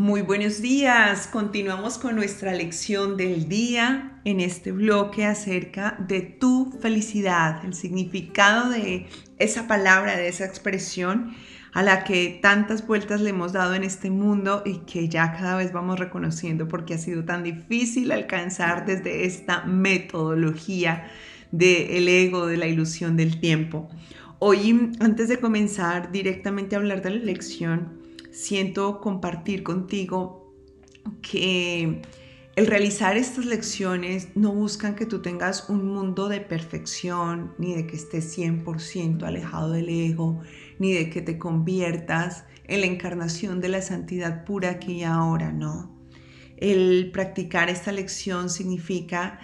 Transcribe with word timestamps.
Muy 0.00 0.22
buenos 0.22 0.62
días. 0.62 1.26
Continuamos 1.26 1.98
con 1.98 2.16
nuestra 2.16 2.54
lección 2.54 3.18
del 3.18 3.50
día 3.50 4.18
en 4.24 4.40
este 4.40 4.72
bloque 4.72 5.26
acerca 5.26 5.94
de 6.08 6.22
tu 6.22 6.72
felicidad, 6.80 7.62
el 7.66 7.74
significado 7.74 8.70
de 8.70 9.08
esa 9.38 9.68
palabra, 9.68 10.16
de 10.16 10.28
esa 10.28 10.46
expresión 10.46 11.34
a 11.74 11.82
la 11.82 12.04
que 12.04 12.38
tantas 12.40 12.86
vueltas 12.86 13.20
le 13.20 13.28
hemos 13.28 13.52
dado 13.52 13.74
en 13.74 13.84
este 13.84 14.08
mundo 14.08 14.62
y 14.64 14.78
que 14.86 15.06
ya 15.10 15.32
cada 15.32 15.56
vez 15.56 15.70
vamos 15.70 15.98
reconociendo 15.98 16.66
porque 16.66 16.94
ha 16.94 16.98
sido 16.98 17.26
tan 17.26 17.42
difícil 17.42 18.10
alcanzar 18.10 18.86
desde 18.86 19.26
esta 19.26 19.64
metodología 19.66 21.10
del 21.52 22.08
ego, 22.08 22.46
de 22.46 22.56
la 22.56 22.68
ilusión 22.68 23.18
del 23.18 23.38
tiempo. 23.38 23.90
Hoy, 24.38 24.94
antes 25.00 25.28
de 25.28 25.40
comenzar 25.40 26.10
directamente 26.10 26.74
a 26.74 26.78
hablar 26.78 27.02
de 27.02 27.10
la 27.10 27.22
lección, 27.22 27.99
siento 28.30 29.00
compartir 29.00 29.62
contigo 29.62 30.54
que 31.22 32.02
el 32.56 32.66
realizar 32.66 33.16
estas 33.16 33.46
lecciones 33.46 34.28
no 34.34 34.52
buscan 34.52 34.94
que 34.94 35.06
tú 35.06 35.22
tengas 35.22 35.68
un 35.70 35.86
mundo 35.86 36.28
de 36.28 36.40
perfección, 36.40 37.54
ni 37.58 37.74
de 37.74 37.86
que 37.86 37.96
estés 37.96 38.36
100% 38.36 39.22
alejado 39.22 39.70
del 39.70 39.88
ego, 39.88 40.40
ni 40.78 40.92
de 40.92 41.10
que 41.10 41.22
te 41.22 41.38
conviertas 41.38 42.44
en 42.64 42.80
la 42.80 42.86
encarnación 42.86 43.60
de 43.60 43.68
la 43.68 43.82
santidad 43.82 44.44
pura 44.44 44.70
aquí 44.70 44.92
y 44.94 45.04
ahora, 45.04 45.52
no. 45.52 45.96
El 46.56 47.10
practicar 47.12 47.70
esta 47.70 47.92
lección 47.92 48.50
significa 48.50 49.40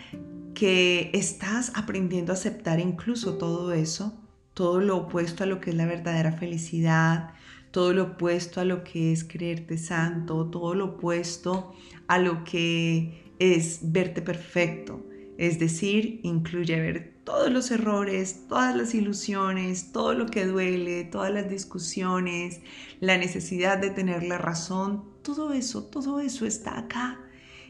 que 0.54 1.10
estás 1.14 1.72
aprendiendo 1.74 2.32
a 2.32 2.34
aceptar 2.34 2.80
incluso 2.80 3.38
todo 3.38 3.72
eso, 3.72 4.20
todo 4.52 4.80
lo 4.80 4.96
opuesto 4.96 5.44
a 5.44 5.46
lo 5.46 5.60
que 5.60 5.70
es 5.70 5.76
la 5.76 5.86
verdadera 5.86 6.32
felicidad, 6.32 7.30
todo 7.76 7.92
lo 7.92 8.04
opuesto 8.04 8.62
a 8.62 8.64
lo 8.64 8.82
que 8.84 9.12
es 9.12 9.22
creerte 9.22 9.76
santo, 9.76 10.46
todo 10.46 10.74
lo 10.74 10.94
opuesto 10.94 11.74
a 12.06 12.18
lo 12.18 12.42
que 12.42 13.34
es 13.38 13.80
verte 13.82 14.22
perfecto. 14.22 15.04
Es 15.36 15.58
decir, 15.58 16.20
incluye 16.22 16.80
ver 16.80 17.20
todos 17.22 17.52
los 17.52 17.70
errores, 17.70 18.46
todas 18.48 18.74
las 18.74 18.94
ilusiones, 18.94 19.92
todo 19.92 20.14
lo 20.14 20.24
que 20.24 20.46
duele, 20.46 21.04
todas 21.04 21.30
las 21.30 21.50
discusiones, 21.50 22.62
la 23.00 23.18
necesidad 23.18 23.76
de 23.76 23.90
tener 23.90 24.22
la 24.22 24.38
razón, 24.38 25.04
todo 25.20 25.52
eso, 25.52 25.84
todo 25.84 26.20
eso 26.20 26.46
está 26.46 26.78
acá. 26.78 27.20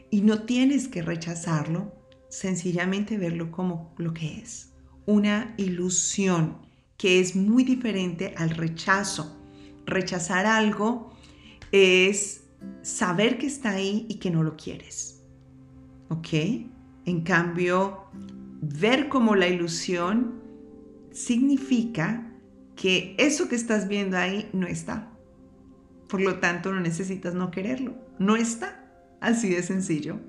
Y 0.08 0.20
no 0.20 0.42
tienes 0.42 0.86
que 0.86 1.02
rechazarlo, 1.02 1.92
sencillamente 2.28 3.18
verlo 3.18 3.50
como 3.50 3.92
lo 3.98 4.14
que 4.14 4.38
es, 4.38 4.72
una 5.04 5.56
ilusión 5.56 6.58
que 6.96 7.18
es 7.18 7.34
muy 7.34 7.64
diferente 7.64 8.34
al 8.36 8.50
rechazo 8.50 9.42
rechazar 9.86 10.46
algo 10.46 11.10
es 11.72 12.44
saber 12.82 13.38
que 13.38 13.46
está 13.46 13.70
ahí 13.70 14.06
y 14.08 14.16
que 14.16 14.30
no 14.30 14.42
lo 14.42 14.56
quieres. 14.56 15.22
¿Ok? 16.08 16.28
En 17.04 17.22
cambio, 17.22 18.04
ver 18.60 19.08
como 19.08 19.36
la 19.36 19.48
ilusión 19.48 20.42
significa 21.12 22.32
que 22.74 23.14
eso 23.18 23.48
que 23.48 23.56
estás 23.56 23.88
viendo 23.88 24.18
ahí 24.18 24.48
no 24.52 24.66
está. 24.66 25.10
Por 26.08 26.20
lo 26.20 26.38
tanto, 26.38 26.72
no 26.72 26.80
necesitas 26.80 27.34
no 27.34 27.50
quererlo. 27.50 27.94
No 28.18 28.36
está. 28.36 28.84
Así 29.20 29.48
de 29.48 29.62
sencillo. 29.62 30.20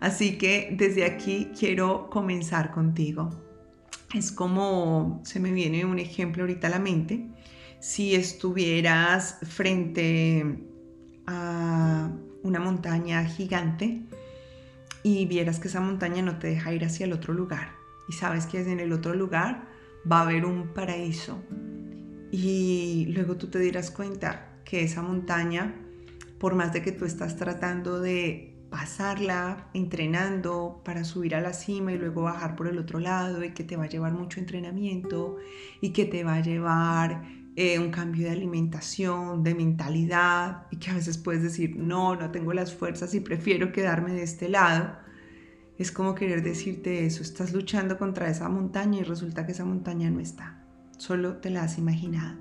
Así 0.00 0.38
que 0.38 0.74
desde 0.76 1.04
aquí 1.04 1.50
quiero 1.58 2.10
comenzar 2.10 2.72
contigo. 2.72 3.30
Es 4.14 4.32
como 4.32 5.20
se 5.24 5.40
me 5.40 5.52
viene 5.52 5.84
un 5.84 5.98
ejemplo 5.98 6.42
ahorita 6.42 6.68
a 6.68 6.70
la 6.70 6.78
mente 6.78 7.28
si 7.80 8.14
estuvieras 8.14 9.38
frente 9.42 10.64
a 11.26 12.10
una 12.42 12.60
montaña 12.60 13.24
gigante 13.24 14.02
y 15.02 15.26
vieras 15.26 15.60
que 15.60 15.68
esa 15.68 15.80
montaña 15.80 16.22
no 16.22 16.38
te 16.38 16.48
deja 16.48 16.72
ir 16.72 16.84
hacia 16.84 17.06
el 17.06 17.12
otro 17.12 17.34
lugar 17.34 17.72
y 18.08 18.12
sabes 18.12 18.46
que 18.46 18.60
en 18.60 18.80
el 18.80 18.92
otro 18.92 19.14
lugar 19.14 19.66
va 20.10 20.20
a 20.20 20.22
haber 20.22 20.44
un 20.44 20.68
paraíso. 20.68 21.42
Y 22.30 23.06
luego 23.14 23.36
tú 23.36 23.48
te 23.48 23.58
dirás 23.58 23.90
cuenta 23.90 24.58
que 24.64 24.82
esa 24.82 25.02
montaña, 25.02 25.74
por 26.38 26.54
más 26.54 26.72
de 26.72 26.82
que 26.82 26.92
tú 26.92 27.04
estás 27.04 27.36
tratando 27.36 28.00
de 28.00 28.54
pasarla 28.70 29.68
entrenando 29.72 30.82
para 30.84 31.04
subir 31.04 31.36
a 31.36 31.40
la 31.40 31.52
cima 31.52 31.92
y 31.92 31.98
luego 31.98 32.22
bajar 32.22 32.56
por 32.56 32.66
el 32.66 32.76
otro 32.78 32.98
lado 32.98 33.44
y 33.44 33.50
que 33.50 33.62
te 33.62 33.76
va 33.76 33.84
a 33.84 33.88
llevar 33.88 34.12
mucho 34.14 34.40
entrenamiento 34.40 35.36
y 35.80 35.90
que 35.90 36.06
te 36.06 36.24
va 36.24 36.34
a 36.34 36.40
llevar 36.40 37.22
eh, 37.56 37.78
un 37.78 37.90
cambio 37.90 38.26
de 38.26 38.32
alimentación, 38.32 39.44
de 39.44 39.54
mentalidad, 39.54 40.66
y 40.70 40.76
que 40.78 40.90
a 40.90 40.94
veces 40.94 41.18
puedes 41.18 41.42
decir, 41.42 41.76
no, 41.76 42.16
no 42.16 42.30
tengo 42.30 42.52
las 42.52 42.74
fuerzas 42.74 43.14
y 43.14 43.20
prefiero 43.20 43.70
quedarme 43.70 44.12
de 44.12 44.22
este 44.24 44.48
lado. 44.48 44.96
Es 45.78 45.92
como 45.92 46.14
querer 46.14 46.42
decirte 46.42 47.06
eso, 47.06 47.22
estás 47.22 47.52
luchando 47.52 47.98
contra 47.98 48.28
esa 48.28 48.48
montaña 48.48 49.00
y 49.00 49.02
resulta 49.02 49.46
que 49.46 49.52
esa 49.52 49.64
montaña 49.64 50.10
no 50.10 50.20
está, 50.20 50.64
solo 50.98 51.36
te 51.36 51.50
la 51.50 51.64
has 51.64 51.78
imaginado. 51.78 52.38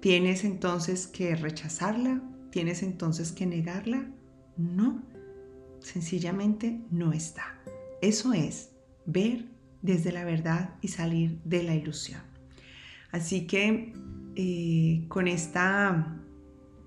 ¿Tienes 0.00 0.44
entonces 0.44 1.06
que 1.06 1.34
rechazarla? 1.34 2.20
¿Tienes 2.50 2.82
entonces 2.82 3.32
que 3.32 3.46
negarla? 3.46 4.06
No, 4.56 5.02
sencillamente 5.80 6.80
no 6.90 7.12
está. 7.12 7.60
Eso 8.02 8.32
es 8.32 8.70
ver 9.06 9.46
desde 9.82 10.12
la 10.12 10.24
verdad 10.24 10.74
y 10.80 10.88
salir 10.88 11.40
de 11.44 11.62
la 11.62 11.74
ilusión. 11.74 12.20
Así 13.12 13.46
que 13.46 13.94
eh, 14.36 15.04
con 15.08 15.26
esta, 15.28 16.20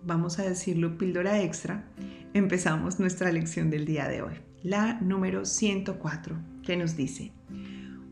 vamos 0.04 0.40
a 0.40 0.44
decirlo, 0.44 0.98
píldora 0.98 1.42
extra, 1.42 1.92
empezamos 2.34 3.00
nuestra 3.00 3.32
lección 3.32 3.70
del 3.70 3.86
día 3.86 4.08
de 4.08 4.22
hoy, 4.22 4.36
la 4.64 5.02
número 5.02 5.46
104, 5.46 6.38
que 6.64 6.78
nos 6.78 6.96
dice, 6.96 7.34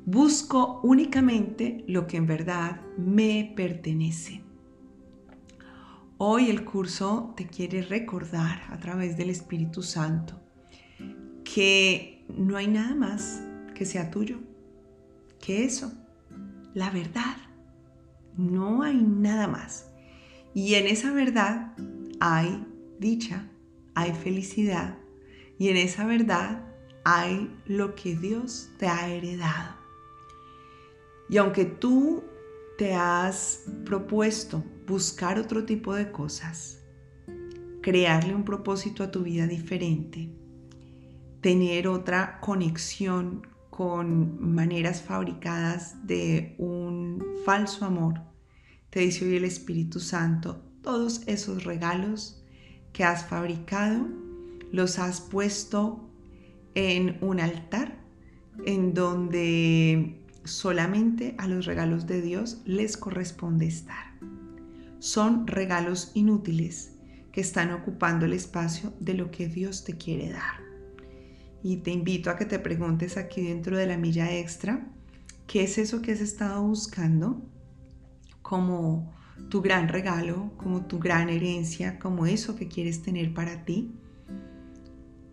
busco 0.05 0.81
únicamente 0.83 1.83
lo 1.87 2.07
que 2.07 2.17
en 2.17 2.25
verdad 2.25 2.81
me 2.97 3.53
pertenece. 3.55 4.43
Hoy 6.17 6.49
el 6.49 6.65
curso 6.65 7.33
te 7.37 7.45
quiere 7.45 7.83
recordar 7.83 8.61
a 8.69 8.79
través 8.79 9.17
del 9.17 9.29
Espíritu 9.29 9.83
Santo 9.83 10.41
que 11.43 12.25
no 12.35 12.57
hay 12.57 12.67
nada 12.67 12.95
más 12.95 13.43
que 13.75 13.85
sea 13.85 14.09
tuyo 14.09 14.39
que 15.39 15.63
eso, 15.63 15.93
la 16.73 16.89
verdad. 16.89 17.46
No 18.37 18.83
hay 18.83 18.97
nada 18.97 19.47
más. 19.47 19.91
Y 20.53 20.75
en 20.75 20.87
esa 20.87 21.11
verdad 21.11 21.73
hay 22.19 22.65
dicha, 22.99 23.49
hay 23.93 24.13
felicidad 24.13 24.97
y 25.59 25.69
en 25.69 25.77
esa 25.77 26.05
verdad 26.05 26.63
hay 27.03 27.51
lo 27.65 27.95
que 27.95 28.15
Dios 28.15 28.69
te 28.77 28.87
ha 28.87 29.09
heredado. 29.09 29.75
Y 31.29 31.37
aunque 31.37 31.65
tú 31.65 32.23
te 32.77 32.93
has 32.93 33.65
propuesto 33.85 34.63
buscar 34.85 35.39
otro 35.39 35.65
tipo 35.65 35.95
de 35.95 36.11
cosas, 36.11 36.83
crearle 37.81 38.35
un 38.35 38.43
propósito 38.43 39.03
a 39.03 39.11
tu 39.11 39.23
vida 39.23 39.47
diferente, 39.47 40.29
tener 41.41 41.87
otra 41.87 42.39
conexión 42.39 43.47
con 43.69 44.53
maneras 44.53 45.01
fabricadas 45.01 46.05
de 46.05 46.55
un 46.57 47.16
falso 47.47 47.85
amor, 47.85 48.19
te 48.89 48.99
dice 48.99 49.23
hoy 49.23 49.37
el 49.37 49.45
Espíritu 49.45 50.01
Santo, 50.01 50.65
todos 50.81 51.25
esos 51.27 51.63
regalos 51.63 52.43
que 52.91 53.05
has 53.05 53.23
fabricado, 53.23 54.05
los 54.73 54.99
has 54.99 55.21
puesto 55.21 56.09
en 56.75 57.17
un 57.21 57.39
altar 57.39 58.03
en 58.65 58.93
donde 58.93 60.25
solamente 60.43 61.35
a 61.37 61.47
los 61.47 61.65
regalos 61.65 62.05
de 62.05 62.21
Dios 62.21 62.63
les 62.65 62.97
corresponde 62.97 63.67
estar. 63.67 64.19
Son 64.99 65.47
regalos 65.47 66.11
inútiles 66.15 66.97
que 67.31 67.39
están 67.39 67.71
ocupando 67.71 68.25
el 68.25 68.33
espacio 68.33 68.91
de 68.99 69.13
lo 69.13 69.31
que 69.31 69.47
Dios 69.47 69.85
te 69.85 69.95
quiere 69.95 70.31
dar. 70.31 70.59
Y 71.63 71.77
te 71.77 71.91
invito 71.91 72.29
a 72.29 72.35
que 72.35 72.43
te 72.43 72.59
preguntes 72.59 73.15
aquí 73.15 73.43
dentro 73.43 73.77
de 73.77 73.87
la 73.87 73.95
milla 73.95 74.37
extra, 74.37 74.91
¿qué 75.47 75.63
es 75.63 75.77
eso 75.77 76.01
que 76.01 76.11
has 76.11 76.21
estado 76.21 76.61
buscando 76.63 77.41
como 78.41 79.13
tu 79.49 79.61
gran 79.61 79.87
regalo, 79.87 80.51
como 80.57 80.85
tu 80.85 80.99
gran 80.99 81.29
herencia, 81.29 81.99
como 81.99 82.25
eso 82.25 82.55
que 82.55 82.67
quieres 82.67 83.01
tener 83.01 83.33
para 83.33 83.65
ti? 83.65 83.91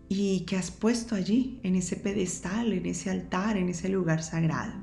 Y 0.07 0.45
que 0.45 0.55
has 0.55 0.71
puesto 0.71 1.15
allí, 1.15 1.59
en 1.63 1.75
ese 1.75 1.95
pedestal, 1.95 2.73
en 2.73 2.85
ese 2.85 3.09
altar, 3.09 3.57
en 3.57 3.69
ese 3.69 3.89
lugar 3.89 4.21
sagrado. 4.23 4.73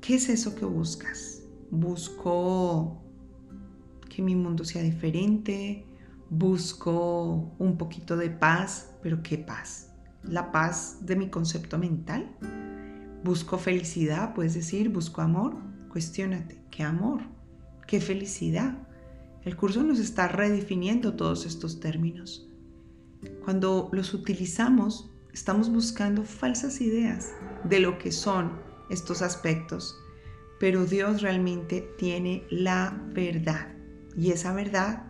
¿Qué 0.00 0.16
es 0.16 0.28
eso 0.28 0.54
que 0.54 0.64
buscas? 0.64 1.42
Busco 1.70 3.02
que 4.08 4.22
mi 4.22 4.34
mundo 4.34 4.64
sea 4.64 4.82
diferente, 4.82 5.84
busco 6.30 7.54
un 7.58 7.76
poquito 7.78 8.16
de 8.16 8.30
paz, 8.30 8.90
pero 9.02 9.22
¿qué 9.22 9.38
paz? 9.38 9.88
la 10.24 10.52
paz 10.52 10.98
de 11.00 11.16
mi 11.16 11.28
concepto 11.28 11.78
mental. 11.78 12.28
Busco 13.24 13.58
felicidad, 13.58 14.34
puedes 14.34 14.54
decir, 14.54 14.88
busco 14.90 15.20
amor. 15.20 15.56
Cuestiónate, 15.90 16.62
¿qué 16.70 16.82
amor? 16.82 17.22
¿Qué 17.86 18.00
felicidad? 18.00 18.78
El 19.44 19.56
curso 19.56 19.82
nos 19.82 19.98
está 19.98 20.28
redefiniendo 20.28 21.14
todos 21.14 21.46
estos 21.46 21.80
términos. 21.80 22.48
Cuando 23.44 23.88
los 23.92 24.14
utilizamos, 24.14 25.10
estamos 25.32 25.70
buscando 25.70 26.22
falsas 26.22 26.80
ideas 26.80 27.32
de 27.64 27.80
lo 27.80 27.98
que 27.98 28.12
son 28.12 28.52
estos 28.90 29.22
aspectos, 29.22 29.98
pero 30.60 30.84
Dios 30.84 31.22
realmente 31.22 31.88
tiene 31.98 32.44
la 32.50 33.02
verdad 33.12 33.68
y 34.16 34.30
esa 34.32 34.52
verdad 34.52 35.04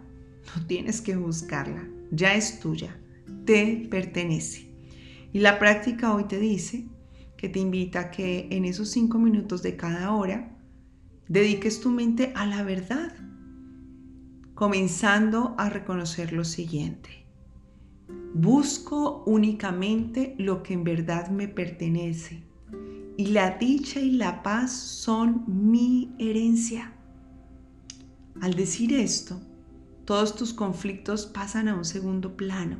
no 0.55 0.67
tienes 0.67 1.01
que 1.01 1.17
buscarla, 1.17 1.89
ya 2.11 2.35
es 2.35 2.61
tuya, 2.61 2.99
te 3.45 3.87
pertenece. 3.91 4.71
Y 5.33 5.41
la 5.41 5.59
práctica 5.59 6.15
hoy 6.15 6.25
te 6.25 6.39
dice 6.39 6.87
que 7.39 7.49
te 7.49 7.61
invita 7.61 8.01
a 8.01 8.11
que 8.11 8.49
en 8.51 8.67
esos 8.67 8.91
cinco 8.91 9.19
minutos 9.19 9.63
de 9.63 9.77
cada 9.77 10.13
hora 10.13 10.59
dediques 11.29 11.81
tu 11.81 11.91
mente 11.91 12.33
a 12.35 12.45
la 12.45 12.65
verdad 12.65 13.15
comenzando 14.55 15.55
a 15.57 15.71
reconocer 15.71 16.33
lo 16.33 16.45
siguiente. 16.45 17.25
Busco 18.35 19.23
únicamente 19.25 20.35
lo 20.37 20.65
que 20.65 20.75
en 20.75 20.83
verdad 20.83 21.31
me 21.31 21.47
pertenece 21.47 22.43
y 23.17 23.27
la 23.27 23.53
dicha 23.53 24.01
y 24.01 24.11
la 24.11 24.43
paz 24.43 24.73
son 24.73 25.45
mi 25.47 26.13
herencia. 26.19 26.93
Al 28.41 28.55
decir 28.55 28.93
esto, 28.93 29.41
todos 30.05 30.35
tus 30.35 30.53
conflictos 30.53 31.27
pasan 31.27 31.69
a 31.69 31.77
un 31.77 31.85
segundo 31.85 32.37
plano. 32.37 32.79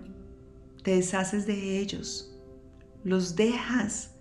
Te 0.83 0.97
deshaces 0.97 1.47
de 1.47 1.79
ellos, 1.79 2.37
los 3.05 3.37
dejas 3.37 4.18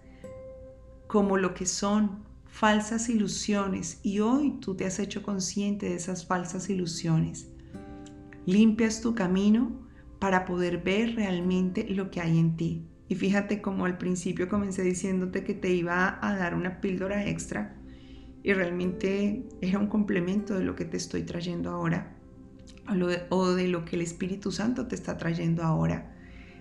como 1.08 1.38
lo 1.38 1.54
que 1.54 1.66
son, 1.66 2.24
falsas 2.46 3.10
ilusiones 3.10 4.00
y 4.04 4.20
hoy 4.20 4.58
tú 4.60 4.76
te 4.76 4.86
has 4.86 5.00
hecho 5.00 5.22
consciente 5.24 5.90
de 5.90 5.96
esas 5.96 6.26
falsas 6.26 6.70
ilusiones. 6.70 7.50
Limpias 8.46 9.02
tu 9.02 9.14
camino 9.14 9.88
para 10.20 10.46
poder 10.46 10.80
ver 10.80 11.16
realmente 11.16 11.88
lo 11.90 12.10
que 12.10 12.22
hay 12.22 12.40
en 12.40 12.58
ti. 12.58 12.88
Y 13.08 13.16
fíjate 13.16 13.62
como 13.62 13.86
al 13.86 13.98
principio 13.98 14.50
comencé 14.50 14.82
diciéndote 14.82 15.44
que 15.44 15.54
te 15.54 15.70
iba 15.70 16.20
a 16.22 16.36
dar 16.36 16.56
una 16.56 16.82
píldora 16.82 17.28
extra 17.28 17.76
y 18.44 18.54
realmente 18.54 19.48
era 19.62 19.80
un 19.80 19.88
complemento 19.88 20.56
de 20.56 20.64
lo 20.64 20.76
que 20.76 20.86
te 20.86 20.98
estoy 20.98 21.24
trayendo 21.24 21.70
ahora 21.70 22.16
o 23.30 23.52
de 23.52 23.68
lo 23.68 23.86
que 23.86 23.98
el 23.98 24.02
Espíritu 24.02 24.52
Santo 24.52 24.88
te 24.88 24.96
está 24.96 25.18
trayendo 25.18 25.64
ahora. 25.64 26.16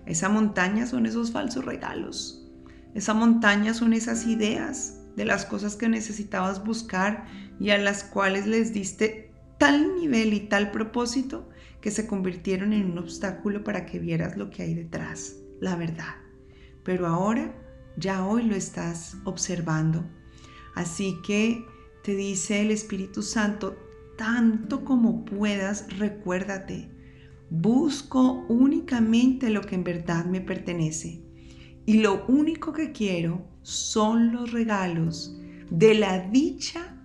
Esa 0.05 0.29
montaña 0.29 0.85
son 0.85 1.05
esos 1.05 1.31
falsos 1.31 1.65
regalos. 1.65 2.46
Esa 2.93 3.13
montaña 3.13 3.73
son 3.73 3.93
esas 3.93 4.25
ideas 4.25 5.01
de 5.15 5.25
las 5.25 5.45
cosas 5.45 5.75
que 5.75 5.89
necesitabas 5.89 6.63
buscar 6.63 7.25
y 7.59 7.71
a 7.71 7.77
las 7.77 8.03
cuales 8.03 8.47
les 8.47 8.73
diste 8.73 9.31
tal 9.57 9.95
nivel 9.95 10.33
y 10.33 10.41
tal 10.41 10.71
propósito 10.71 11.49
que 11.81 11.91
se 11.91 12.07
convirtieron 12.07 12.73
en 12.73 12.91
un 12.91 12.99
obstáculo 12.99 13.63
para 13.63 13.85
que 13.85 13.99
vieras 13.99 14.37
lo 14.37 14.49
que 14.49 14.63
hay 14.63 14.73
detrás, 14.73 15.37
la 15.59 15.75
verdad. 15.75 16.15
Pero 16.83 17.07
ahora, 17.07 17.55
ya 17.97 18.25
hoy 18.25 18.43
lo 18.43 18.55
estás 18.55 19.17
observando. 19.25 20.05
Así 20.75 21.17
que 21.25 21.65
te 22.03 22.15
dice 22.15 22.61
el 22.61 22.71
Espíritu 22.71 23.23
Santo, 23.23 23.75
tanto 24.17 24.85
como 24.85 25.25
puedas, 25.25 25.97
recuérdate, 25.97 26.89
busco 27.49 28.45
únicamente 28.47 29.49
lo 29.49 29.61
que 29.61 29.75
en 29.75 29.83
verdad 29.83 30.25
me 30.25 30.41
pertenece. 30.41 31.26
Y 31.87 31.99
lo 31.99 32.25
único 32.27 32.73
que 32.73 32.91
quiero 32.91 33.47
son 33.61 34.33
los 34.33 34.51
regalos 34.51 35.33
de 35.71 35.93
la 35.93 36.19
dicha 36.19 36.97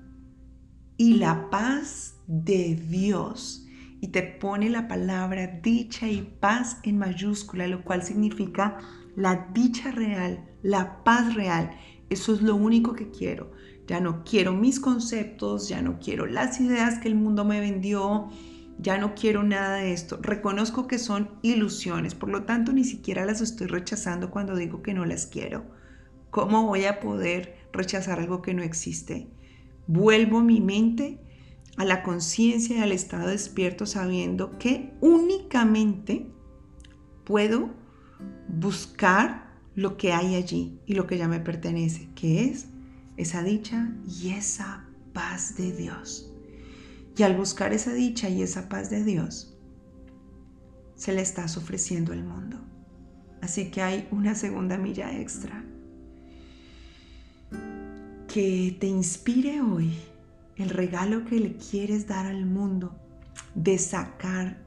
y 0.96 1.14
la 1.14 1.50
paz 1.50 2.16
de 2.26 2.74
Dios. 2.74 3.64
Y 4.00 4.08
te 4.08 4.22
pone 4.24 4.68
la 4.70 4.88
palabra 4.88 5.46
dicha 5.62 6.08
y 6.08 6.22
paz 6.40 6.78
en 6.82 6.98
mayúscula, 6.98 7.68
lo 7.68 7.84
cual 7.84 8.02
significa 8.02 8.78
la 9.14 9.46
dicha 9.54 9.92
real, 9.92 10.50
la 10.64 11.04
paz 11.04 11.32
real. 11.36 11.70
Eso 12.10 12.34
es 12.34 12.42
lo 12.42 12.56
único 12.56 12.92
que 12.94 13.12
quiero. 13.12 13.52
Ya 13.86 14.00
no 14.00 14.24
quiero 14.24 14.52
mis 14.52 14.80
conceptos, 14.80 15.68
ya 15.68 15.80
no 15.80 16.00
quiero 16.00 16.26
las 16.26 16.60
ideas 16.60 16.98
que 16.98 17.06
el 17.06 17.14
mundo 17.14 17.44
me 17.44 17.60
vendió, 17.60 18.30
ya 18.78 18.98
no 18.98 19.14
quiero 19.14 19.42
nada 19.42 19.76
de 19.76 19.92
esto. 19.92 20.18
Reconozco 20.22 20.86
que 20.86 20.98
son 20.98 21.30
ilusiones, 21.42 22.14
por 22.14 22.28
lo 22.28 22.44
tanto 22.44 22.72
ni 22.72 22.84
siquiera 22.84 23.24
las 23.24 23.40
estoy 23.40 23.66
rechazando 23.66 24.30
cuando 24.30 24.56
digo 24.56 24.82
que 24.82 24.94
no 24.94 25.04
las 25.04 25.26
quiero. 25.26 25.64
¿Cómo 26.30 26.66
voy 26.66 26.86
a 26.86 27.00
poder 27.00 27.56
rechazar 27.72 28.18
algo 28.18 28.42
que 28.42 28.54
no 28.54 28.62
existe? 28.62 29.28
Vuelvo 29.86 30.40
mi 30.40 30.60
mente 30.60 31.20
a 31.76 31.84
la 31.84 32.02
conciencia 32.02 32.78
y 32.78 32.80
al 32.80 32.92
estado 32.92 33.28
despierto 33.28 33.86
sabiendo 33.86 34.58
que 34.58 34.94
únicamente 35.00 36.26
puedo 37.24 37.70
buscar 38.48 39.52
lo 39.74 39.96
que 39.96 40.12
hay 40.12 40.34
allí 40.34 40.80
y 40.86 40.94
lo 40.94 41.06
que 41.06 41.18
ya 41.18 41.28
me 41.28 41.40
pertenece, 41.40 42.10
que 42.14 42.44
es 42.44 42.68
esa 43.16 43.42
dicha 43.42 43.94
y 44.06 44.30
esa 44.30 44.86
paz 45.12 45.56
de 45.56 45.72
Dios. 45.72 46.31
Y 47.16 47.22
al 47.22 47.36
buscar 47.36 47.72
esa 47.72 47.92
dicha 47.92 48.28
y 48.28 48.42
esa 48.42 48.68
paz 48.68 48.90
de 48.90 49.04
Dios, 49.04 49.54
se 50.94 51.12
le 51.12 51.20
estás 51.20 51.56
ofreciendo 51.56 52.12
el 52.12 52.24
mundo. 52.24 52.58
Así 53.40 53.70
que 53.70 53.82
hay 53.82 54.08
una 54.10 54.34
segunda 54.34 54.78
milla 54.78 55.18
extra 55.18 55.64
que 58.28 58.76
te 58.80 58.86
inspire 58.86 59.60
hoy 59.60 59.94
el 60.56 60.70
regalo 60.70 61.24
que 61.24 61.38
le 61.38 61.56
quieres 61.56 62.06
dar 62.06 62.24
al 62.24 62.46
mundo 62.46 62.96
de 63.54 63.78
sacar 63.78 64.62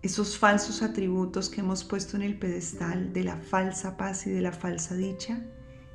esos 0.00 0.38
falsos 0.38 0.82
atributos 0.82 1.48
que 1.48 1.60
hemos 1.60 1.84
puesto 1.84 2.16
en 2.16 2.22
el 2.22 2.38
pedestal 2.38 3.12
de 3.12 3.24
la 3.24 3.36
falsa 3.36 3.96
paz 3.96 4.26
y 4.26 4.30
de 4.30 4.40
la 4.40 4.52
falsa 4.52 4.94
dicha 4.94 5.44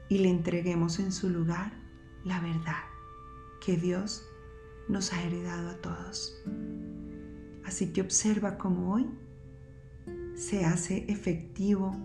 y 0.09 0.19
le 0.19 0.29
entreguemos 0.29 0.99
en 0.99 1.11
su 1.11 1.29
lugar 1.29 1.73
la 2.23 2.39
verdad 2.39 2.83
que 3.65 3.75
Dios 3.75 4.23
nos 4.89 5.13
ha 5.13 5.23
heredado 5.23 5.69
a 5.69 5.77
todos. 5.77 6.35
Así 7.65 7.87
que 7.91 8.01
observa 8.01 8.57
cómo 8.57 8.93
hoy 8.93 9.09
se 10.35 10.65
hace 10.65 11.05
efectivo 11.07 11.95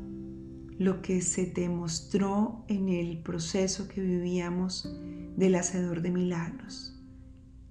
lo 0.79 1.03
que 1.03 1.21
se 1.23 1.47
te 1.47 1.69
mostró 1.69 2.65
en 2.67 2.89
el 2.89 3.23
proceso 3.23 3.87
que 3.89 4.01
vivíamos 4.01 4.93
del 5.37 5.55
Hacedor 5.55 6.03
de 6.03 6.11
Milagros. 6.11 6.99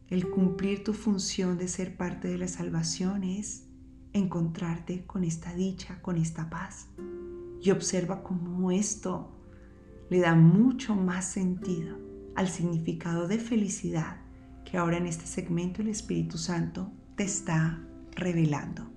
El 0.07 0.29
cumplir 0.29 0.83
tu 0.83 0.93
función 0.93 1.57
de 1.57 1.68
ser 1.68 1.97
parte 1.97 2.27
de 2.27 2.37
la 2.37 2.47
salvación 2.47 3.23
es 3.23 3.68
encontrarte 4.13 5.06
con 5.06 5.23
esta 5.23 5.53
dicha, 5.53 6.01
con 6.01 6.18
esta 6.18 6.49
paz. 6.49 6.87
Y 7.61 7.71
observa 7.71 8.23
cómo 8.23 8.71
esto 8.71 9.31
le 10.09 10.19
da 10.19 10.35
mucho 10.35 10.95
más 10.95 11.25
sentido 11.25 11.97
al 12.35 12.49
significado 12.49 13.27
de 13.27 13.37
felicidad 13.37 14.18
que 14.71 14.78
ahora 14.78 14.97
en 14.97 15.06
este 15.06 15.28
segmento 15.28 15.81
el 15.81 15.90
Espíritu 15.90 16.37
Santo 16.37 16.90
te 17.18 17.23
está 17.25 17.83
revelando. 18.16 18.90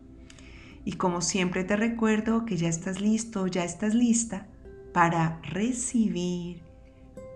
Y 0.85 0.93
como 0.93 1.21
siempre 1.21 1.65
te 1.65 1.75
recuerdo 1.75 2.45
que 2.45 2.57
ya 2.57 2.69
estás 2.69 3.01
listo, 3.01 3.49
ya 3.49 3.65
estás 3.65 3.93
lista 3.93 4.47
para 4.93 5.41
recibir, 5.43 6.63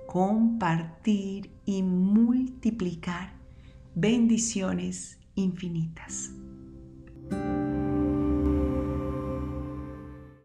compartir 0.06 1.50
y 1.64 1.82
multiplicar 1.82 3.32
bendiciones 3.96 5.18
infinitas. 5.34 6.30